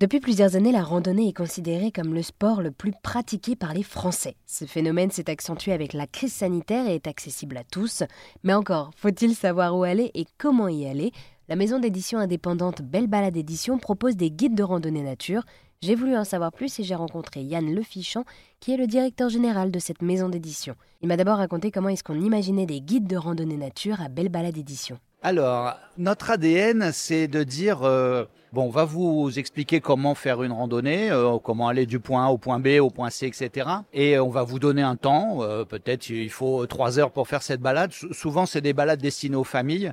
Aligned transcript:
Depuis 0.00 0.20
plusieurs 0.20 0.56
années, 0.56 0.72
la 0.72 0.82
randonnée 0.82 1.28
est 1.28 1.36
considérée 1.36 1.92
comme 1.92 2.14
le 2.14 2.22
sport 2.22 2.62
le 2.62 2.70
plus 2.70 2.94
pratiqué 3.02 3.54
par 3.54 3.74
les 3.74 3.82
Français. 3.82 4.34
Ce 4.46 4.64
phénomène 4.64 5.10
s'est 5.10 5.28
accentué 5.28 5.74
avec 5.74 5.92
la 5.92 6.06
crise 6.06 6.32
sanitaire 6.32 6.88
et 6.88 6.94
est 6.94 7.06
accessible 7.06 7.58
à 7.58 7.64
tous. 7.64 8.02
Mais 8.42 8.54
encore, 8.54 8.92
faut-il 8.96 9.34
savoir 9.34 9.76
où 9.76 9.82
aller 9.82 10.10
et 10.14 10.24
comment 10.38 10.68
y 10.68 10.86
aller? 10.86 11.12
La 11.50 11.56
maison 11.56 11.78
d'édition 11.78 12.18
indépendante 12.18 12.80
Belle 12.80 13.08
Balade 13.08 13.36
Édition 13.36 13.76
propose 13.76 14.16
des 14.16 14.30
guides 14.30 14.54
de 14.54 14.62
randonnée 14.62 15.02
nature. 15.02 15.42
J'ai 15.82 15.96
voulu 15.96 16.16
en 16.16 16.24
savoir 16.24 16.50
plus 16.50 16.80
et 16.80 16.82
j'ai 16.82 16.94
rencontré 16.94 17.42
Yann 17.42 17.70
Lefichon, 17.70 18.24
qui 18.58 18.72
est 18.72 18.78
le 18.78 18.86
directeur 18.86 19.28
général 19.28 19.70
de 19.70 19.78
cette 19.78 20.00
maison 20.00 20.30
d'édition. 20.30 20.76
Il 21.02 21.08
m'a 21.08 21.18
d'abord 21.18 21.36
raconté 21.36 21.70
comment 21.70 21.90
est-ce 21.90 22.04
qu'on 22.04 22.22
imaginait 22.22 22.64
des 22.64 22.80
guides 22.80 23.06
de 23.06 23.18
randonnée 23.18 23.58
nature 23.58 24.00
à 24.00 24.08
Belle 24.08 24.30
Balade 24.30 24.56
Édition. 24.56 24.98
Alors, 25.20 25.76
notre 25.98 26.30
ADN, 26.30 26.90
c'est 26.90 27.28
de 27.28 27.42
dire, 27.42 27.82
euh, 27.82 28.24
bon, 28.52 28.64
on 28.64 28.70
va 28.70 28.84
vous 28.84 29.38
expliquer 29.38 29.80
comment 29.80 30.14
faire 30.14 30.42
une 30.42 30.52
randonnée, 30.52 31.10
euh, 31.10 31.38
comment 31.38 31.68
aller 31.68 31.86
du 31.86 32.00
point 32.00 32.26
A 32.26 32.30
au 32.30 32.38
point 32.38 32.58
B, 32.58 32.80
au 32.80 32.90
point 32.90 33.10
C, 33.10 33.26
etc. 33.26 33.68
Et 33.92 34.18
on 34.18 34.30
va 34.30 34.42
vous 34.42 34.58
donner 34.58 34.82
un 34.82 34.96
temps, 34.96 35.42
euh, 35.42 35.64
peut-être 35.64 36.10
il 36.10 36.30
faut 36.30 36.66
trois 36.66 36.98
heures 36.98 37.10
pour 37.10 37.28
faire 37.28 37.42
cette 37.42 37.60
balade. 37.60 37.92
souvent, 37.92 38.46
c'est 38.46 38.60
des 38.60 38.72
balades 38.72 39.00
destinées 39.00 39.36
aux 39.36 39.44
familles. 39.44 39.92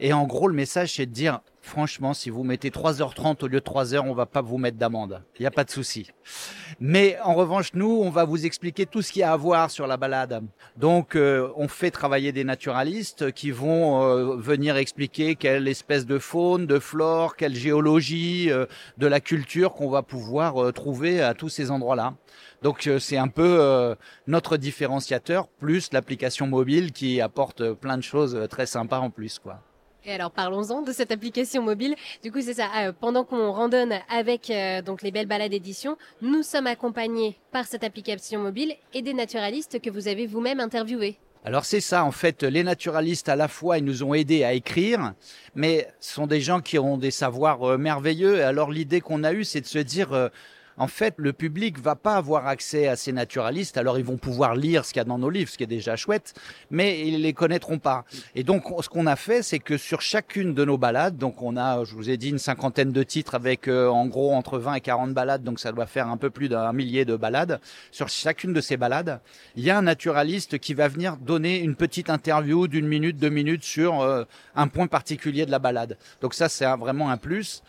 Et 0.00 0.12
en 0.12 0.26
gros, 0.26 0.46
le 0.46 0.54
message, 0.54 0.92
c'est 0.94 1.06
de 1.06 1.12
dire, 1.12 1.40
franchement, 1.60 2.14
si 2.14 2.30
vous 2.30 2.44
mettez 2.44 2.70
3h30 2.70 3.42
au 3.42 3.48
lieu 3.48 3.58
de 3.58 3.64
3h, 3.64 3.98
on 4.06 4.14
va 4.14 4.26
pas 4.26 4.42
vous 4.42 4.56
mettre 4.56 4.76
d'amende. 4.76 5.22
Il 5.38 5.42
n'y 5.42 5.46
a 5.46 5.50
pas 5.50 5.64
de 5.64 5.70
souci. 5.70 6.12
Mais 6.78 7.18
en 7.24 7.34
revanche, 7.34 7.74
nous, 7.74 7.90
on 7.90 8.08
va 8.08 8.24
vous 8.24 8.46
expliquer 8.46 8.86
tout 8.86 9.02
ce 9.02 9.10
qu'il 9.10 9.20
y 9.20 9.22
a 9.24 9.32
à 9.32 9.36
voir 9.36 9.72
sur 9.72 9.88
la 9.88 9.96
balade. 9.96 10.44
Donc, 10.76 11.16
euh, 11.16 11.50
on 11.56 11.66
fait 11.66 11.90
travailler 11.90 12.30
des 12.30 12.44
naturalistes 12.44 13.32
qui 13.32 13.50
vont 13.50 14.04
euh, 14.04 14.36
venir 14.36 14.76
expliquer 14.76 15.34
quelle 15.34 15.66
espèce 15.66 16.06
de 16.06 16.20
faune, 16.20 16.66
de 16.66 16.78
flore, 16.78 17.34
quelle 17.34 17.56
géologie, 17.56 18.52
euh, 18.52 18.66
de 18.98 19.08
la 19.08 19.18
culture 19.18 19.72
qu'on 19.72 19.90
va 19.90 20.02
pouvoir 20.02 20.72
trouver 20.72 21.20
à 21.22 21.34
tous 21.34 21.48
ces 21.48 21.72
endroits-là. 21.72 22.14
Donc 22.62 22.88
c'est 22.98 23.16
un 23.16 23.28
peu 23.28 23.96
notre 24.26 24.56
différenciateur, 24.56 25.48
plus 25.48 25.92
l'application 25.92 26.46
mobile 26.46 26.92
qui 26.92 27.20
apporte 27.20 27.72
plein 27.72 27.96
de 27.96 28.02
choses 28.02 28.46
très 28.50 28.66
sympas 28.66 28.98
en 28.98 29.10
plus, 29.10 29.38
quoi. 29.38 29.60
Et 30.04 30.12
alors 30.12 30.30
parlons-en 30.30 30.82
de 30.82 30.92
cette 30.92 31.10
application 31.10 31.62
mobile. 31.62 31.94
Du 32.22 32.32
coup, 32.32 32.40
c'est 32.40 32.54
ça. 32.54 32.68
Euh, 32.78 32.92
pendant 32.98 33.24
qu'on 33.24 33.52
randonne 33.52 33.94
avec 34.08 34.50
euh, 34.50 34.80
donc 34.80 35.02
les 35.02 35.10
belles 35.10 35.26
balades 35.26 35.52
édition, 35.52 35.96
nous 36.22 36.42
sommes 36.42 36.66
accompagnés 36.66 37.36
par 37.52 37.66
cette 37.66 37.84
application 37.84 38.40
mobile 38.40 38.74
et 38.94 39.02
des 39.02 39.14
naturalistes 39.14 39.80
que 39.80 39.90
vous 39.90 40.08
avez 40.08 40.26
vous-même 40.26 40.60
interviewés. 40.60 41.18
Alors 41.44 41.64
c'est 41.64 41.80
ça, 41.80 42.04
en 42.04 42.10
fait, 42.10 42.42
les 42.42 42.64
naturalistes 42.64 43.28
à 43.28 43.36
la 43.36 43.48
fois, 43.48 43.78
ils 43.78 43.84
nous 43.84 44.02
ont 44.02 44.12
aidés 44.12 44.44
à 44.44 44.52
écrire, 44.52 45.14
mais 45.54 45.88
ce 46.00 46.14
sont 46.14 46.26
des 46.26 46.40
gens 46.40 46.60
qui 46.60 46.78
ont 46.78 46.96
des 46.96 47.10
savoirs 47.10 47.62
euh, 47.62 47.78
merveilleux. 47.78 48.44
Alors 48.44 48.70
l'idée 48.70 49.00
qu'on 49.00 49.24
a 49.24 49.32
eue, 49.32 49.44
c'est 49.44 49.60
de 49.60 49.66
se 49.66 49.78
dire, 49.78 50.30
en 50.78 50.86
fait, 50.86 51.14
le 51.16 51.32
public 51.32 51.78
va 51.78 51.96
pas 51.96 52.14
avoir 52.14 52.46
accès 52.46 52.86
à 52.88 52.96
ces 52.96 53.12
naturalistes. 53.12 53.76
Alors, 53.76 53.98
ils 53.98 54.04
vont 54.04 54.16
pouvoir 54.16 54.54
lire 54.54 54.84
ce 54.84 54.92
qu'il 54.92 55.00
y 55.00 55.02
a 55.02 55.04
dans 55.04 55.18
nos 55.18 55.30
livres, 55.30 55.50
ce 55.50 55.58
qui 55.58 55.64
est 55.64 55.66
déjà 55.66 55.96
chouette, 55.96 56.34
mais 56.70 57.06
ils 57.06 57.20
les 57.20 57.32
connaîtront 57.32 57.78
pas. 57.78 58.04
Et 58.34 58.44
donc, 58.44 58.64
ce 58.80 58.88
qu'on 58.88 59.06
a 59.06 59.16
fait, 59.16 59.42
c'est 59.42 59.58
que 59.58 59.76
sur 59.76 60.00
chacune 60.00 60.54
de 60.54 60.64
nos 60.64 60.78
balades, 60.78 61.16
donc 61.16 61.42
on 61.42 61.56
a, 61.56 61.84
je 61.84 61.94
vous 61.94 62.10
ai 62.10 62.16
dit, 62.16 62.30
une 62.30 62.38
cinquantaine 62.38 62.92
de 62.92 63.02
titres 63.02 63.34
avec 63.34 63.68
euh, 63.68 63.88
en 63.88 64.06
gros 64.06 64.32
entre 64.32 64.58
20 64.58 64.74
et 64.74 64.80
40 64.80 65.12
balades, 65.12 65.42
donc 65.42 65.58
ça 65.58 65.72
doit 65.72 65.86
faire 65.86 66.08
un 66.08 66.16
peu 66.16 66.30
plus 66.30 66.48
d'un 66.48 66.72
millier 66.72 67.04
de 67.04 67.16
balades. 67.16 67.60
Sur 67.90 68.08
chacune 68.08 68.52
de 68.52 68.60
ces 68.60 68.76
balades, 68.76 69.20
il 69.56 69.64
y 69.64 69.70
a 69.70 69.78
un 69.78 69.82
naturaliste 69.82 70.58
qui 70.58 70.74
va 70.74 70.88
venir 70.88 71.16
donner 71.16 71.58
une 71.58 71.74
petite 71.74 72.10
interview 72.10 72.68
d'une 72.68 72.86
minute, 72.86 73.16
deux 73.16 73.30
minutes 73.30 73.64
sur 73.64 74.00
euh, 74.00 74.24
un 74.54 74.68
point 74.68 74.86
particulier 74.86 75.44
de 75.44 75.50
la 75.50 75.58
balade. 75.58 75.96
Donc 76.20 76.34
ça, 76.34 76.48
c'est 76.48 76.66
vraiment 76.76 77.10
un 77.10 77.16
plus. 77.16 77.62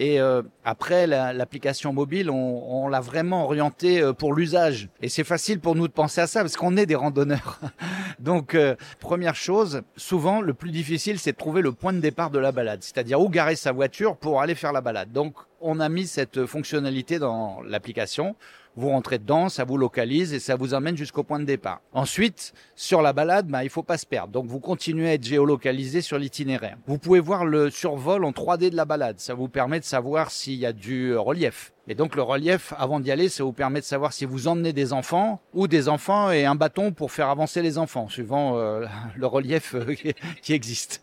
Et 0.00 0.18
euh, 0.18 0.40
après, 0.64 1.06
l'application 1.06 1.92
mobile, 1.92 2.30
on, 2.30 2.84
on 2.84 2.88
l'a 2.88 3.00
vraiment 3.00 3.44
orientée 3.44 4.00
euh, 4.00 4.14
pour 4.14 4.32
l'usage. 4.32 4.88
Et 5.02 5.10
c'est 5.10 5.24
facile 5.24 5.60
pour 5.60 5.76
nous 5.76 5.88
de 5.88 5.92
penser 5.92 6.22
à 6.22 6.26
ça 6.26 6.40
parce 6.40 6.56
qu'on 6.56 6.78
est 6.78 6.86
des 6.86 6.94
randonneurs. 6.94 7.60
Donc, 8.18 8.54
euh, 8.54 8.76
première 8.98 9.34
chose, 9.34 9.82
souvent, 9.96 10.40
le 10.40 10.54
plus 10.54 10.70
difficile, 10.70 11.18
c'est 11.18 11.32
de 11.32 11.36
trouver 11.36 11.60
le 11.60 11.72
point 11.72 11.92
de 11.92 12.00
départ 12.00 12.30
de 12.30 12.38
la 12.38 12.50
balade, 12.50 12.82
c'est-à-dire 12.82 13.20
où 13.20 13.28
garer 13.28 13.56
sa 13.56 13.72
voiture 13.72 14.16
pour 14.16 14.40
aller 14.40 14.54
faire 14.54 14.72
la 14.72 14.80
balade. 14.80 15.12
Donc, 15.12 15.34
on 15.60 15.80
a 15.80 15.88
mis 15.88 16.06
cette 16.06 16.46
fonctionnalité 16.46 17.18
dans 17.18 17.60
l'application 17.62 18.36
vous 18.76 18.90
rentrez 18.90 19.18
dedans, 19.18 19.48
ça 19.48 19.64
vous 19.64 19.76
localise 19.76 20.32
et 20.32 20.38
ça 20.38 20.54
vous 20.54 20.74
emmène 20.74 20.96
jusqu'au 20.96 21.22
point 21.22 21.40
de 21.40 21.44
départ. 21.44 21.80
Ensuite, 21.92 22.52
sur 22.76 23.02
la 23.02 23.12
balade, 23.12 23.48
bah, 23.48 23.64
il 23.64 23.70
faut 23.70 23.82
pas 23.82 23.98
se 23.98 24.06
perdre. 24.06 24.32
Donc 24.32 24.46
vous 24.46 24.60
continuez 24.60 25.08
à 25.08 25.14
être 25.14 25.24
géolocalisé 25.24 26.00
sur 26.00 26.18
l'itinéraire. 26.18 26.76
Vous 26.86 26.98
pouvez 26.98 27.20
voir 27.20 27.44
le 27.44 27.70
survol 27.70 28.24
en 28.24 28.30
3D 28.30 28.70
de 28.70 28.76
la 28.76 28.84
balade. 28.84 29.18
Ça 29.18 29.34
vous 29.34 29.48
permet 29.48 29.80
de 29.80 29.84
savoir 29.84 30.30
s'il 30.30 30.54
y 30.54 30.66
a 30.66 30.72
du 30.72 31.16
relief. 31.16 31.72
Et 31.90 31.96
donc 31.96 32.14
le 32.14 32.22
relief, 32.22 32.72
avant 32.78 33.00
d'y 33.00 33.10
aller, 33.10 33.28
ça 33.28 33.42
vous 33.42 33.52
permet 33.52 33.80
de 33.80 33.84
savoir 33.84 34.12
si 34.12 34.24
vous 34.24 34.46
emmenez 34.46 34.72
des 34.72 34.92
enfants 34.92 35.40
ou 35.52 35.66
des 35.66 35.88
enfants 35.88 36.30
et 36.30 36.44
un 36.44 36.54
bâton 36.54 36.92
pour 36.92 37.10
faire 37.10 37.28
avancer 37.28 37.62
les 37.62 37.78
enfants, 37.78 38.08
suivant 38.08 38.56
euh, 38.56 38.86
le 39.16 39.26
relief 39.26 39.74
euh, 39.74 39.96
qui 40.40 40.52
existe. 40.52 41.02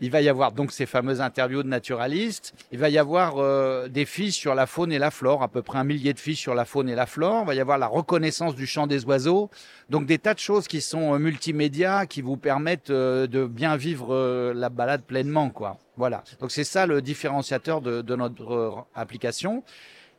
Il 0.00 0.10
va 0.10 0.20
y 0.22 0.28
avoir 0.28 0.50
donc 0.50 0.72
ces 0.72 0.84
fameuses 0.84 1.20
interviews 1.20 1.62
de 1.62 1.68
naturalistes. 1.68 2.54
Il 2.72 2.80
va 2.80 2.88
y 2.88 2.98
avoir 2.98 3.34
euh, 3.36 3.86
des 3.86 4.04
fiches 4.04 4.34
sur 4.34 4.56
la 4.56 4.66
faune 4.66 4.90
et 4.90 4.98
la 4.98 5.12
flore, 5.12 5.44
à 5.44 5.48
peu 5.48 5.62
près 5.62 5.78
un 5.78 5.84
millier 5.84 6.12
de 6.12 6.18
fiches 6.18 6.40
sur 6.40 6.56
la 6.56 6.64
faune 6.64 6.88
et 6.88 6.96
la 6.96 7.06
flore. 7.06 7.42
Il 7.44 7.46
va 7.46 7.54
y 7.54 7.60
avoir 7.60 7.78
la 7.78 7.86
reconnaissance 7.86 8.56
du 8.56 8.66
chant 8.66 8.88
des 8.88 9.04
oiseaux. 9.04 9.48
Donc 9.90 10.06
des 10.06 10.18
tas 10.18 10.34
de 10.34 10.40
choses 10.40 10.66
qui 10.66 10.80
sont 10.80 11.16
multimédia, 11.20 12.04
qui 12.06 12.20
vous 12.20 12.36
permettent 12.36 12.90
de 12.90 13.46
bien 13.46 13.76
vivre 13.76 14.52
la 14.52 14.70
balade 14.70 15.02
pleinement, 15.02 15.50
quoi. 15.50 15.78
Voilà. 15.96 16.24
Donc 16.40 16.50
c'est 16.50 16.64
ça 16.64 16.84
le 16.84 17.00
différenciateur 17.00 17.80
de, 17.80 18.02
de 18.02 18.16
notre 18.16 18.86
application 18.96 19.62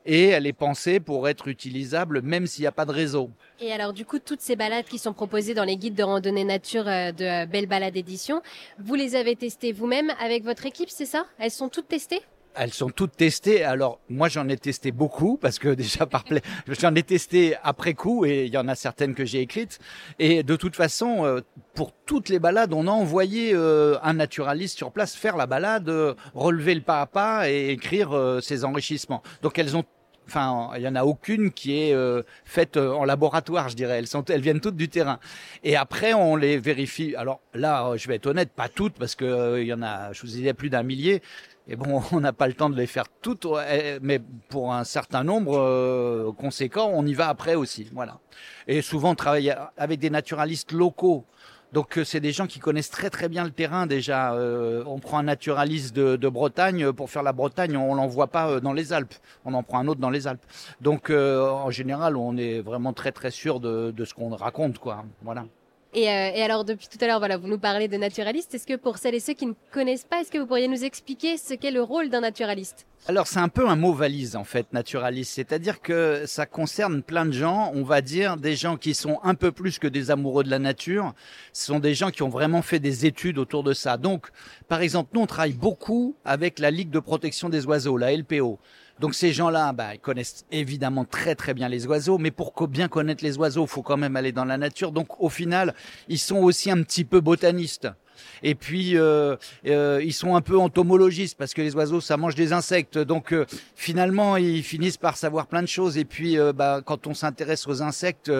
et 0.07 0.28
elle 0.29 0.47
est 0.47 0.53
pensée 0.53 1.00
pour 1.00 1.28
être 1.28 1.47
utilisable 1.50 2.22
même 2.22 2.47
s'il 2.47 2.63
n'y 2.63 2.68
a 2.68 2.72
pas 2.72 2.85
de 2.85 2.91
réseau. 2.91 3.29
Et 3.59 3.72
alors 3.72 3.94
du 3.94 4.06
coup, 4.06 4.19
toutes 4.19 4.41
ces 4.41 4.56
balades 4.56 4.85
qui 4.85 4.97
sont 4.97 5.13
proposées 5.13 5.53
dans 5.53 5.66
les 5.66 5.78
guides 5.78 5.95
de 5.95 6.03
randonnée 6.03 6.45
nature 6.45 6.88
euh, 6.88 7.12
de 7.12 7.45
Belle 7.45 7.68
Balade 7.68 7.97
Édition, 7.97 8.41
vous 8.79 8.95
les 8.95 9.16
avez 9.16 9.35
testées 9.35 9.73
vous-même 9.73 10.12
avec 10.19 10.44
votre 10.44 10.66
équipe, 10.66 10.90
c'est 10.90 11.06
ça? 11.06 11.25
Elles 11.38 11.51
sont 11.51 11.69
toutes 11.69 11.90
testées? 11.90 12.22
Elles 12.59 12.73
sont 12.73 12.90
toutes 12.90 13.16
testées. 13.18 13.63
Alors 13.63 14.00
moi 14.09 14.29
j'en 14.29 14.47
ai 14.47 14.57
testé 14.57 14.91
beaucoup 14.91 15.38
parce 15.41 15.59
que 15.59 15.69
déjà 15.69 16.06
par 16.06 16.24
j'en 16.79 16.95
ai 16.95 17.03
testé 17.03 17.56
après 17.63 17.94
coup 17.94 18.25
et 18.25 18.45
il 18.45 18.53
y 18.53 18.57
en 18.57 18.68
a 18.69 18.75
certaines 18.75 19.13
que 19.13 19.25
j'ai 19.25 19.41
écrites. 19.41 19.79
Et 20.19 20.41
de 20.41 20.56
toute 20.56 20.75
façon, 20.75 21.25
euh, 21.25 21.41
pour 21.75 21.91
toutes 22.06 22.29
les 22.29 22.39
balades, 22.39 22.74
on 22.74 22.88
a 22.88 22.91
envoyé 22.91 23.51
euh, 23.53 23.97
un 24.01 24.13
naturaliste 24.13 24.78
sur 24.78 24.91
place 24.91 25.16
faire 25.16 25.35
la 25.35 25.47
balade, 25.47 25.91
relever 26.34 26.75
le 26.75 26.81
pas 26.81 27.01
à 27.01 27.06
pas 27.06 27.50
et 27.50 27.69
écrire 27.69 28.39
ses 28.41 28.63
enrichissements. 28.63 29.22
Donc 29.41 29.59
elles 29.59 29.75
ont 29.75 29.84
Enfin, 30.27 30.71
il 30.75 30.81
y 30.81 30.88
en 30.88 30.95
a 30.95 31.05
aucune 31.05 31.51
qui 31.51 31.79
est 31.79 31.93
euh, 31.93 32.21
faite 32.43 32.75
euh, 32.75 32.91
en 32.91 33.05
laboratoire, 33.05 33.69
je 33.69 33.75
dirais. 33.75 33.97
Elles 33.97 34.07
sont, 34.07 34.25
elles 34.25 34.41
viennent 34.41 34.59
toutes 34.59 34.75
du 34.75 34.89
terrain. 34.89 35.19
Et 35.63 35.77
après, 35.77 36.13
on 36.13 36.35
les 36.35 36.57
vérifie. 36.57 37.15
Alors 37.15 37.39
là, 37.53 37.95
je 37.95 38.07
vais 38.09 38.15
être 38.15 38.27
honnête, 38.27 38.51
pas 38.53 38.67
toutes, 38.67 38.95
parce 38.95 39.15
que 39.15 39.23
euh, 39.23 39.61
il 39.61 39.67
y 39.67 39.73
en 39.73 39.81
a, 39.81 40.11
je 40.11 40.21
vous 40.21 40.27
disais, 40.27 40.53
plus 40.53 40.69
d'un 40.69 40.83
millier. 40.83 41.21
Et 41.69 41.77
bon, 41.77 42.03
on 42.11 42.19
n'a 42.19 42.33
pas 42.33 42.47
le 42.47 42.53
temps 42.53 42.69
de 42.69 42.75
les 42.75 42.88
faire 42.88 43.05
toutes, 43.21 43.47
mais 44.01 44.19
pour 44.49 44.73
un 44.73 44.83
certain 44.83 45.23
nombre 45.23 46.35
conséquent, 46.38 46.91
on 46.94 47.05
y 47.05 47.13
va 47.13 47.29
après 47.29 47.55
aussi. 47.55 47.89
Voilà. 47.94 48.19
Et 48.67 48.81
souvent, 48.81 49.11
on 49.11 49.15
travaille 49.15 49.55
avec 49.77 49.99
des 49.99 50.09
naturalistes 50.09 50.73
locaux 50.73 51.25
donc 51.73 51.97
euh, 51.97 52.03
c'est 52.03 52.19
des 52.19 52.31
gens 52.31 52.47
qui 52.47 52.59
connaissent 52.59 52.89
très 52.89 53.09
très 53.09 53.28
bien 53.29 53.44
le 53.44 53.51
terrain 53.51 53.88
déjà. 53.88 54.33
Euh, 54.33 54.83
on 54.85 55.00
prend 55.00 55.19
un 55.19 55.23
naturaliste 55.23 55.95
de, 55.95 56.29
Bretagne 56.29 56.91
pour 56.91 57.09
faire 57.09 57.23
la 57.23 57.33
Bretagne, 57.33 57.78
on 57.78 57.95
l'envoie 57.95 58.28
pas 58.28 58.50
euh, 58.50 58.59
dans 58.59 58.73
les 58.73 58.94
Alpes. 58.94 59.16
On 59.45 59.53
en 59.53 59.63
prend 59.63 59.79
un 59.79 59.88
autre 59.88 60.00
dans 60.00 60.09
les 60.09 60.27
Alpes. 60.27 60.45
Donc 60.81 61.09
en 61.09 61.72
général, 61.72 62.16
on 62.17 62.38
est 62.38 62.61
vraiment 62.61 62.94
très 62.94 63.11
très 63.11 63.31
sûr 63.31 63.59
de, 63.59 63.91
de 63.91 64.06
ce 64.06 64.13
qu'on 64.13 64.29
raconte, 64.35 64.79
quoi. 64.79 65.06
Voilà. 65.22 65.45
Euh, 65.95 65.99
et, 65.99 66.41
alors, 66.41 66.65
depuis 66.65 66.87
tout 66.87 66.97
à 67.01 67.07
l'heure, 67.07 67.19
voilà, 67.19 67.37
vous 67.37 67.47
nous 67.47 67.59
parlez 67.59 67.87
de 67.87 67.97
naturaliste. 67.97 68.53
Est-ce 68.53 68.67
que 68.67 68.75
pour 68.75 68.97
celles 68.97 69.15
et 69.15 69.19
ceux 69.19 69.33
qui 69.33 69.45
ne 69.45 69.53
connaissent 69.71 70.05
pas, 70.05 70.21
est-ce 70.21 70.31
que 70.31 70.37
vous 70.37 70.45
pourriez 70.45 70.67
nous 70.67 70.83
expliquer 70.83 71.37
ce 71.37 71.53
qu'est 71.53 71.71
le 71.71 71.81
rôle 71.81 72.09
d'un 72.09 72.21
naturaliste? 72.21 72.85
Alors 73.09 73.27
c'est 73.27 73.39
un 73.39 73.47
peu 73.47 73.69
un 73.69 73.77
mot 73.77 73.93
valise 73.93 74.35
en 74.35 74.43
fait, 74.43 74.73
naturaliste. 74.73 75.31
C'est-à-dire 75.33 75.79
que 75.79 76.23
ça 76.25 76.45
concerne 76.45 77.01
plein 77.01 77.25
de 77.25 77.31
gens, 77.31 77.71
on 77.73 77.83
va 77.83 78.01
dire 78.01 78.35
des 78.35 78.56
gens 78.56 78.75
qui 78.75 78.94
sont 78.94 79.19
un 79.23 79.33
peu 79.33 79.53
plus 79.53 79.79
que 79.79 79.88
des 79.88 80.12
amoureux 80.12 80.44
de 80.44 80.50
la 80.50 80.59
nature. 80.59 81.13
Ce 81.53 81.67
sont 81.67 81.79
des 81.79 81.94
gens 81.94 82.09
qui 82.09 82.23
ont 82.23 82.29
vraiment 82.29 82.62
fait 82.62 82.79
des 82.79 83.06
études 83.06 83.38
autour 83.38 83.63
de 83.63 83.71
ça. 83.71 83.95
Donc, 83.95 84.27
par 84.67 84.81
exemple, 84.81 85.12
nous 85.13 85.21
on 85.21 85.25
travaille 85.25 85.53
beaucoup 85.53 86.17
avec 86.25 86.59
la 86.59 86.69
Ligue 86.69 86.89
de 86.89 87.00
protection 87.00 87.47
des 87.47 87.65
oiseaux, 87.65 87.95
la 87.95 88.13
LPO. 88.13 88.59
Donc 88.99 89.13
ces 89.13 89.31
gens-là, 89.31 89.73
bah, 89.73 89.94
ils 89.94 89.99
connaissent 89.99 90.45
évidemment 90.51 91.05
très 91.05 91.35
très 91.35 91.53
bien 91.53 91.69
les 91.69 91.85
oiseaux, 91.85 92.17
mais 92.17 92.31
pour 92.31 92.53
bien 92.67 92.88
connaître 92.88 93.23
les 93.23 93.38
oiseaux, 93.38 93.63
il 93.65 93.69
faut 93.69 93.83
quand 93.83 93.97
même 93.97 94.15
aller 94.15 94.31
dans 94.31 94.45
la 94.45 94.57
nature. 94.57 94.91
Donc 94.91 95.21
au 95.21 95.29
final, 95.29 95.75
ils 96.07 96.19
sont 96.19 96.38
aussi 96.38 96.71
un 96.71 96.81
petit 96.81 97.05
peu 97.05 97.21
botanistes. 97.21 97.88
Et 98.43 98.55
puis 98.55 98.97
euh, 98.97 99.35
euh, 99.65 100.01
ils 100.03 100.13
sont 100.13 100.35
un 100.35 100.41
peu 100.41 100.57
entomologistes 100.57 101.37
parce 101.37 101.53
que 101.53 101.61
les 101.61 101.75
oiseaux 101.75 102.01
ça 102.01 102.17
mange 102.17 102.35
des 102.35 102.53
insectes, 102.53 102.97
donc 102.97 103.33
euh, 103.33 103.45
finalement 103.75 104.37
ils 104.37 104.63
finissent 104.63 104.97
par 104.97 105.17
savoir 105.17 105.47
plein 105.47 105.61
de 105.61 105.67
choses. 105.67 105.97
Et 105.97 106.05
puis 106.05 106.37
bah, 106.55 106.81
quand 106.85 107.07
on 107.07 107.13
s'intéresse 107.13 107.67
aux 107.67 107.81
insectes, 107.81 108.31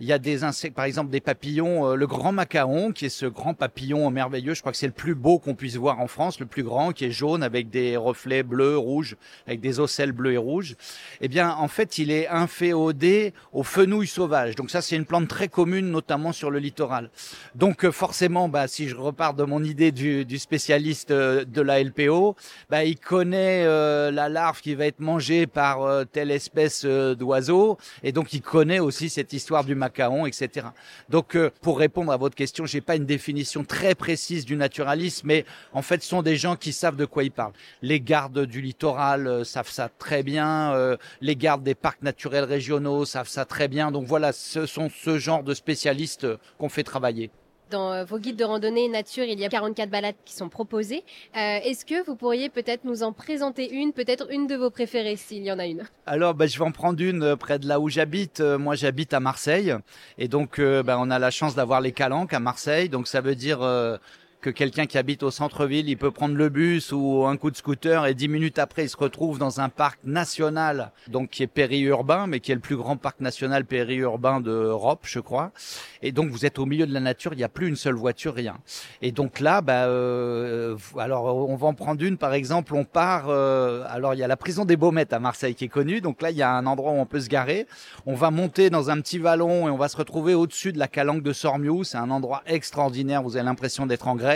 il 0.00 0.06
y 0.06 0.12
a 0.12 0.18
des 0.18 0.44
insectes, 0.44 0.74
par 0.74 0.84
exemple 0.84 1.10
des 1.10 1.20
papillons, 1.20 1.94
le 1.94 2.06
grand 2.06 2.32
macaon 2.32 2.92
qui 2.92 3.06
est 3.06 3.10
ce 3.10 3.26
grand 3.26 3.54
papillon 3.54 4.10
merveilleux. 4.10 4.54
Je 4.54 4.60
crois 4.60 4.72
que 4.72 4.78
c'est 4.78 4.86
le 4.86 4.92
plus 4.92 5.14
beau 5.14 5.38
qu'on 5.38 5.54
puisse 5.54 5.76
voir 5.76 6.00
en 6.00 6.06
France, 6.06 6.40
le 6.40 6.46
plus 6.46 6.62
grand, 6.62 6.92
qui 6.92 7.04
est 7.04 7.10
jaune 7.10 7.42
avec 7.42 7.70
des 7.70 7.96
reflets 7.96 8.42
bleus, 8.42 8.76
rouges, 8.76 9.16
avec 9.46 9.60
des 9.60 9.80
ocelles 9.80 10.12
bleus 10.12 10.32
et 10.32 10.38
rouges. 10.38 10.76
Eh 11.20 11.28
bien 11.28 11.50
en 11.50 11.68
fait 11.68 11.98
il 11.98 12.10
est 12.10 12.28
inféodé 12.28 13.32
aux 13.52 13.62
fenouilles 13.62 14.06
sauvages. 14.06 14.56
Donc 14.56 14.70
ça 14.70 14.82
c'est 14.82 14.96
une 14.96 15.06
plante 15.06 15.28
très 15.28 15.48
commune, 15.48 15.90
notamment 15.90 16.32
sur 16.32 16.50
le 16.50 16.58
littoral. 16.58 17.10
Donc 17.54 17.90
forcément, 17.90 18.48
bah, 18.48 18.66
si 18.66 18.88
je 18.88 18.96
repars 18.96 19.21
de 19.30 19.44
mon 19.44 19.62
idée 19.62 19.92
du, 19.92 20.38
spécialiste 20.38 21.12
euh, 21.12 21.44
de 21.44 21.62
la 21.62 21.82
LPO, 21.82 22.34
bah, 22.68 22.84
il 22.84 22.98
connaît 22.98 23.62
euh, 23.64 24.10
la 24.10 24.28
larve 24.28 24.60
qui 24.60 24.74
va 24.74 24.86
être 24.86 24.98
mangée 24.98 25.46
par 25.46 25.82
euh, 25.82 26.04
telle 26.04 26.32
espèce 26.32 26.84
d'oiseau, 26.84 27.78
et 28.02 28.10
donc 28.10 28.32
il 28.32 28.42
connaît 28.42 28.80
aussi 28.80 29.08
cette 29.08 29.32
histoire 29.32 29.62
du 29.62 29.76
macaon, 29.76 30.26
etc. 30.26 30.66
Donc, 31.08 31.38
pour 31.60 31.78
répondre 31.78 32.10
à 32.10 32.16
votre 32.16 32.34
question, 32.34 32.66
j'ai 32.66 32.80
pas 32.80 32.96
une 32.96 33.06
définition 33.06 33.62
très 33.62 33.94
précise 33.94 34.44
du 34.44 34.56
naturalisme, 34.56 35.28
mais 35.28 35.44
en 35.72 35.82
fait, 35.82 36.02
ce 36.02 36.08
sont 36.08 36.22
des 36.22 36.36
gens 36.36 36.56
qui 36.56 36.72
savent 36.72 36.96
de 36.96 37.04
quoi 37.04 37.22
ils 37.22 37.30
parlent. 37.30 37.52
Les 37.80 38.00
gardes 38.00 38.46
du 38.46 38.60
littoral 38.60 39.44
savent 39.44 39.70
ça 39.70 39.88
très 39.88 40.24
bien, 40.24 40.96
les 41.20 41.36
gardes 41.36 41.62
des 41.62 41.76
parcs 41.76 42.02
naturels 42.02 42.44
régionaux 42.44 43.04
savent 43.04 43.28
ça 43.28 43.44
très 43.44 43.68
bien. 43.68 43.92
Donc 43.92 44.06
voilà, 44.06 44.32
ce 44.32 44.66
sont 44.66 44.88
ce 44.90 45.18
genre 45.18 45.44
de 45.44 45.54
spécialistes 45.54 46.26
qu'on 46.58 46.68
fait 46.68 46.82
travailler. 46.82 47.30
Dans 47.72 47.90
euh, 47.90 48.04
vos 48.04 48.18
guides 48.18 48.36
de 48.36 48.44
randonnée 48.44 48.86
nature, 48.88 49.24
il 49.24 49.40
y 49.40 49.46
a 49.46 49.48
44 49.48 49.88
balades 49.88 50.14
qui 50.26 50.34
sont 50.34 50.50
proposées. 50.50 51.04
Euh, 51.34 51.58
est-ce 51.64 51.86
que 51.86 52.04
vous 52.04 52.16
pourriez 52.16 52.50
peut-être 52.50 52.84
nous 52.84 53.02
en 53.02 53.14
présenter 53.14 53.72
une, 53.72 53.94
peut-être 53.94 54.30
une 54.30 54.46
de 54.46 54.56
vos 54.56 54.68
préférées, 54.68 55.16
s'il 55.16 55.42
y 55.42 55.50
en 55.50 55.58
a 55.58 55.64
une? 55.64 55.84
Alors, 56.04 56.34
bah, 56.34 56.46
je 56.46 56.58
vais 56.58 56.64
en 56.66 56.70
prendre 56.70 57.02
une 57.02 57.22
euh, 57.22 57.36
près 57.36 57.58
de 57.58 57.66
là 57.66 57.80
où 57.80 57.88
j'habite. 57.88 58.40
Moi, 58.40 58.74
j'habite 58.74 59.14
à 59.14 59.20
Marseille. 59.20 59.74
Et 60.18 60.28
donc, 60.28 60.60
bah, 60.60 60.98
on 61.00 61.10
a 61.10 61.18
la 61.18 61.30
chance 61.30 61.54
d'avoir 61.54 61.80
les 61.80 61.92
calanques 61.92 62.34
à 62.34 62.40
Marseille. 62.40 62.90
Donc, 62.90 63.08
ça 63.08 63.22
veut 63.22 63.34
dire 63.34 63.60
que 64.42 64.50
quelqu'un 64.50 64.86
qui 64.86 64.98
habite 64.98 65.22
au 65.22 65.30
centre-ville, 65.30 65.88
il 65.88 65.96
peut 65.96 66.10
prendre 66.10 66.34
le 66.34 66.48
bus 66.48 66.90
ou 66.90 67.24
un 67.26 67.36
coup 67.36 67.52
de 67.52 67.56
scooter 67.56 68.06
et 68.06 68.14
dix 68.14 68.26
minutes 68.26 68.58
après, 68.58 68.84
il 68.84 68.88
se 68.88 68.96
retrouve 68.96 69.38
dans 69.38 69.60
un 69.60 69.68
parc 69.68 70.00
national, 70.04 70.90
donc 71.06 71.30
qui 71.30 71.44
est 71.44 71.46
périurbain, 71.46 72.26
mais 72.26 72.40
qui 72.40 72.50
est 72.50 72.56
le 72.56 72.60
plus 72.60 72.76
grand 72.76 72.96
parc 72.96 73.20
national 73.20 73.64
périurbain 73.64 74.40
d'Europe, 74.40 75.02
je 75.04 75.20
crois. 75.20 75.52
Et 76.02 76.10
donc 76.10 76.30
vous 76.30 76.44
êtes 76.44 76.58
au 76.58 76.66
milieu 76.66 76.86
de 76.86 76.92
la 76.92 76.98
nature, 76.98 77.32
il 77.34 77.36
n'y 77.36 77.44
a 77.44 77.48
plus 77.48 77.68
une 77.68 77.76
seule 77.76 77.94
voiture, 77.94 78.34
rien. 78.34 78.58
Et 79.00 79.12
donc 79.12 79.38
là, 79.38 79.60
bah, 79.60 79.84
euh, 79.84 80.76
alors 80.98 81.48
on 81.48 81.54
va 81.54 81.68
en 81.68 81.74
prendre 81.74 82.02
une, 82.02 82.16
par 82.16 82.34
exemple, 82.34 82.74
on 82.74 82.84
part. 82.84 83.26
Euh, 83.28 83.84
alors 83.88 84.14
il 84.14 84.18
y 84.18 84.24
a 84.24 84.28
la 84.28 84.36
prison 84.36 84.64
des 84.64 84.76
Baumettes 84.76 85.12
à 85.12 85.20
Marseille 85.20 85.54
qui 85.54 85.66
est 85.66 85.68
connue, 85.68 86.00
donc 86.00 86.20
là 86.20 86.32
il 86.32 86.36
y 86.36 86.42
a 86.42 86.50
un 86.50 86.66
endroit 86.66 86.90
où 86.90 86.96
on 86.96 87.06
peut 87.06 87.20
se 87.20 87.28
garer. 87.28 87.68
On 88.06 88.16
va 88.16 88.32
monter 88.32 88.70
dans 88.70 88.90
un 88.90 89.00
petit 89.00 89.18
vallon 89.18 89.68
et 89.68 89.70
on 89.70 89.78
va 89.78 89.86
se 89.86 89.96
retrouver 89.96 90.34
au-dessus 90.34 90.72
de 90.72 90.80
la 90.80 90.88
calanque 90.88 91.22
de 91.22 91.32
Sormiou. 91.32 91.84
C'est 91.84 91.98
un 91.98 92.10
endroit 92.10 92.42
extraordinaire. 92.46 93.22
Vous 93.22 93.36
avez 93.36 93.46
l'impression 93.46 93.86
d'être 93.86 94.08
en 94.08 94.16
Grèce 94.16 94.31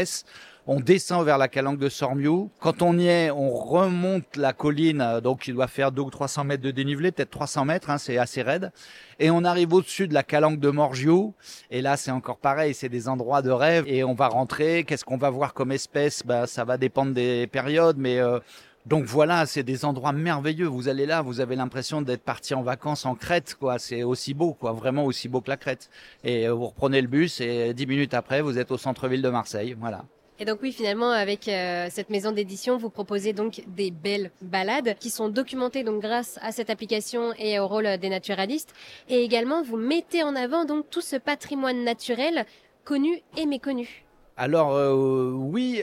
on 0.68 0.80
descend 0.80 1.24
vers 1.24 1.38
la 1.38 1.46
calanque 1.48 1.78
de 1.78 1.88
Sormiou. 1.88 2.50
Quand 2.60 2.82
on 2.82 2.98
y 2.98 3.06
est, 3.06 3.30
on 3.30 3.50
remonte 3.50 4.36
la 4.36 4.52
colline, 4.52 5.00
euh, 5.00 5.20
donc 5.20 5.46
il 5.46 5.54
doit 5.54 5.68
faire 5.68 5.92
2 5.92 6.02
ou 6.02 6.10
300 6.10 6.44
mètres 6.44 6.62
de 6.62 6.72
dénivelé, 6.72 7.12
peut-être 7.12 7.30
300 7.30 7.64
mètres, 7.64 7.88
hein, 7.88 7.98
c'est 7.98 8.18
assez 8.18 8.42
raide. 8.42 8.72
Et 9.20 9.30
on 9.30 9.44
arrive 9.44 9.72
au-dessus 9.72 10.08
de 10.08 10.14
la 10.14 10.24
calanque 10.24 10.58
de 10.58 10.70
Morgiou. 10.70 11.34
Et 11.70 11.82
là, 11.82 11.96
c'est 11.96 12.10
encore 12.10 12.38
pareil, 12.38 12.74
c'est 12.74 12.88
des 12.88 13.08
endroits 13.08 13.42
de 13.42 13.50
rêve. 13.50 13.84
Et 13.86 14.02
on 14.02 14.14
va 14.14 14.28
rentrer. 14.28 14.84
Qu'est-ce 14.84 15.04
qu'on 15.04 15.16
va 15.16 15.30
voir 15.30 15.54
comme 15.54 15.70
espèce? 15.70 16.24
Bah, 16.24 16.46
Ça 16.46 16.64
va 16.64 16.76
dépendre 16.76 17.12
des 17.12 17.46
périodes, 17.46 17.96
mais... 17.98 18.18
Euh, 18.18 18.40
donc 18.86 19.04
voilà, 19.04 19.46
c'est 19.46 19.64
des 19.64 19.84
endroits 19.84 20.12
merveilleux. 20.12 20.66
Vous 20.66 20.88
allez 20.88 21.06
là, 21.06 21.20
vous 21.20 21.40
avez 21.40 21.56
l'impression 21.56 22.02
d'être 22.02 22.22
parti 22.22 22.54
en 22.54 22.62
vacances 22.62 23.04
en 23.04 23.16
Crète, 23.16 23.56
quoi. 23.58 23.80
C'est 23.80 24.04
aussi 24.04 24.32
beau, 24.32 24.52
quoi. 24.52 24.70
Vraiment 24.70 25.04
aussi 25.04 25.28
beau 25.28 25.40
que 25.40 25.50
la 25.50 25.56
Crète. 25.56 25.90
Et 26.22 26.46
euh, 26.46 26.54
vous 26.54 26.66
reprenez 26.66 27.00
le 27.00 27.08
bus 27.08 27.40
et 27.40 27.74
dix 27.74 27.86
minutes 27.86 28.14
après, 28.14 28.42
vous 28.42 28.58
êtes 28.58 28.70
au 28.70 28.78
centre-ville 28.78 29.22
de 29.22 29.28
Marseille. 29.28 29.76
Voilà. 29.76 30.04
Et 30.38 30.44
donc 30.44 30.60
oui, 30.62 30.70
finalement, 30.70 31.10
avec 31.10 31.48
euh, 31.48 31.88
cette 31.90 32.10
maison 32.10 32.30
d'édition, 32.30 32.76
vous 32.76 32.90
proposez 32.90 33.32
donc 33.32 33.64
des 33.66 33.90
belles 33.90 34.30
balades 34.40 34.94
qui 35.00 35.10
sont 35.10 35.30
documentées 35.30 35.82
donc 35.82 36.00
grâce 36.00 36.38
à 36.42 36.52
cette 36.52 36.70
application 36.70 37.32
et 37.40 37.58
au 37.58 37.66
rôle 37.66 37.98
des 37.98 38.08
naturalistes. 38.08 38.72
Et 39.08 39.24
également, 39.24 39.64
vous 39.64 39.78
mettez 39.78 40.22
en 40.22 40.36
avant 40.36 40.64
donc 40.64 40.88
tout 40.90 41.00
ce 41.00 41.16
patrimoine 41.16 41.82
naturel 41.82 42.46
connu 42.84 43.20
et 43.36 43.46
méconnu. 43.46 44.05
Alors 44.36 44.74
euh, 44.74 45.30
oui, 45.32 45.82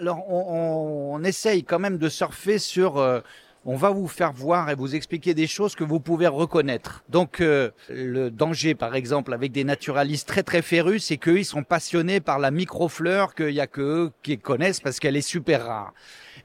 alors 0.00 0.28
on, 0.28 1.14
on, 1.14 1.24
essaye 1.24 1.62
quand 1.62 1.78
même 1.78 1.98
de 1.98 2.08
surfer 2.08 2.58
sur. 2.58 2.98
Euh, 2.98 3.20
on 3.66 3.76
va 3.76 3.90
vous 3.90 4.08
faire 4.08 4.32
voir 4.32 4.68
et 4.68 4.74
vous 4.74 4.94
expliquer 4.94 5.32
des 5.32 5.46
choses 5.46 5.74
que 5.74 5.84
vous 5.84 6.00
pouvez 6.00 6.26
reconnaître. 6.26 7.02
Donc 7.08 7.40
euh, 7.40 7.70
le 7.88 8.30
danger, 8.30 8.74
par 8.74 8.94
exemple, 8.94 9.32
avec 9.32 9.52
des 9.52 9.64
naturalistes 9.64 10.28
très 10.28 10.42
très 10.42 10.60
férus, 10.60 11.04
c'est 11.06 11.16
qu'eux 11.16 11.38
ils 11.38 11.44
sont 11.44 11.62
passionnés 11.62 12.20
par 12.20 12.38
la 12.38 12.50
microfleur 12.50 13.34
qu'il 13.34 13.50
y 13.50 13.60
a 13.60 13.66
que 13.66 13.80
eux 13.80 14.12
qui 14.22 14.38
connaissent 14.38 14.80
parce 14.80 14.98
qu'elle 14.98 15.16
est 15.16 15.22
super 15.22 15.64
rare. 15.64 15.94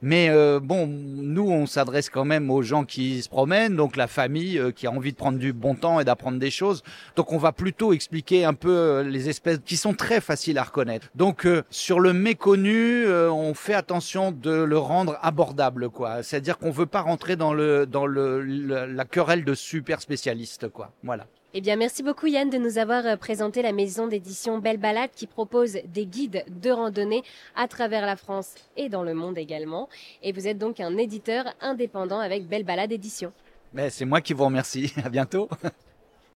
Mais 0.02 0.30
euh, 0.30 0.60
bon, 0.60 0.86
nous, 0.86 1.50
on 1.50 1.66
s'adresse 1.66 2.08
quand 2.08 2.24
même 2.24 2.50
aux 2.50 2.62
gens 2.62 2.84
qui 2.84 3.22
se 3.22 3.28
promènent, 3.28 3.76
donc 3.76 3.96
la 3.96 4.06
famille 4.06 4.58
euh, 4.58 4.72
qui 4.72 4.86
a 4.86 4.90
envie 4.90 5.12
de 5.12 5.16
prendre 5.16 5.38
du 5.38 5.52
bon 5.52 5.74
temps 5.74 6.00
et 6.00 6.04
d'apprendre 6.04 6.38
des 6.38 6.50
choses. 6.50 6.82
Donc 7.16 7.32
on 7.32 7.38
va 7.38 7.52
plutôt 7.52 7.92
expliquer 7.92 8.44
un 8.44 8.54
peu 8.54 8.70
euh, 8.70 9.02
les 9.02 9.28
espèces 9.28 9.58
qui 9.64 9.76
sont 9.76 9.92
très 9.92 10.20
faciles 10.20 10.58
à 10.58 10.62
reconnaître. 10.62 11.08
Donc 11.14 11.46
sur 11.70 12.00
le 12.00 12.12
méconnu, 12.12 13.06
on 13.08 13.54
fait 13.54 13.74
attention 13.74 14.32
de 14.32 14.50
le 14.50 14.78
rendre 14.78 15.18
abordable, 15.22 15.90
quoi. 15.90 16.22
C'est-à-dire 16.22 16.58
qu'on 16.58 16.70
veut 16.70 16.86
pas 16.86 17.00
rentrer 17.00 17.36
dans 17.36 17.52
le 17.52 17.86
dans 17.86 18.06
le, 18.06 18.42
la 18.42 19.04
querelle 19.04 19.44
de 19.44 19.54
super 19.54 20.00
spécialistes, 20.00 20.68
quoi. 20.68 20.92
Voilà. 21.02 21.26
Eh 21.52 21.60
bien, 21.60 21.74
merci 21.74 22.04
beaucoup 22.04 22.28
Yann 22.28 22.48
de 22.48 22.58
nous 22.58 22.78
avoir 22.78 23.04
euh, 23.06 23.16
présenté 23.16 23.60
la 23.60 23.72
maison 23.72 24.06
d'édition 24.06 24.60
Belle 24.60 24.78
Balade 24.78 25.10
qui 25.12 25.26
propose 25.26 25.78
des 25.84 26.06
guides 26.06 26.44
de 26.48 26.70
randonnée 26.70 27.24
à 27.56 27.66
travers 27.66 28.06
la 28.06 28.14
France 28.14 28.54
et 28.76 28.88
dans 28.88 29.02
le 29.02 29.14
monde 29.14 29.36
également. 29.36 29.88
Et 30.22 30.30
vous 30.30 30.46
êtes 30.46 30.58
donc 30.58 30.78
un 30.78 30.96
éditeur 30.96 31.46
indépendant 31.60 32.20
avec 32.20 32.46
Belle 32.46 32.62
Balade 32.62 32.92
Édition. 32.92 33.32
Mais 33.72 33.90
c'est 33.90 34.04
moi 34.04 34.20
qui 34.20 34.32
vous 34.32 34.44
remercie. 34.44 34.92
À 35.04 35.08
bientôt. 35.08 35.48